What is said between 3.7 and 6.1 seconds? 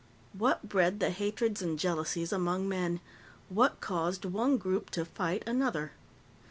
caused one group to fight another?